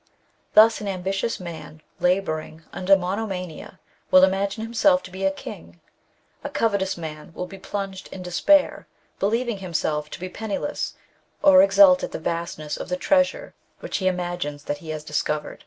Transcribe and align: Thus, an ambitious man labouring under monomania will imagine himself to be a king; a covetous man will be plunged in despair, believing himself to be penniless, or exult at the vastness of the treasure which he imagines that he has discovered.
Thus, 0.55 0.81
an 0.81 0.87
ambitious 0.87 1.39
man 1.39 1.83
labouring 1.99 2.63
under 2.73 2.97
monomania 2.97 3.79
will 4.09 4.23
imagine 4.23 4.63
himself 4.63 5.03
to 5.03 5.11
be 5.11 5.25
a 5.25 5.29
king; 5.31 5.79
a 6.43 6.49
covetous 6.49 6.97
man 6.97 7.31
will 7.35 7.45
be 7.45 7.59
plunged 7.59 8.07
in 8.07 8.23
despair, 8.23 8.87
believing 9.19 9.59
himself 9.59 10.09
to 10.09 10.19
be 10.19 10.27
penniless, 10.27 10.95
or 11.43 11.61
exult 11.61 12.03
at 12.03 12.13
the 12.13 12.17
vastness 12.19 12.77
of 12.77 12.89
the 12.89 12.97
treasure 12.97 13.53
which 13.79 13.97
he 13.97 14.07
imagines 14.07 14.63
that 14.63 14.79
he 14.79 14.89
has 14.89 15.03
discovered. 15.03 15.59